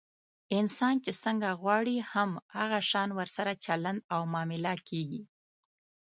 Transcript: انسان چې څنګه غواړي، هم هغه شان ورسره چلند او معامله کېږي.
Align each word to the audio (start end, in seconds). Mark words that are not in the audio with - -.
انسان 0.59 0.95
چې 1.03 1.11
څنګه 1.23 1.49
غواړي، 1.61 1.95
هم 2.11 2.29
هغه 2.57 2.79
شان 2.89 3.09
ورسره 3.19 3.51
چلند 3.65 3.99
او 4.13 4.21
معامله 4.33 4.73
کېږي. 4.89 5.23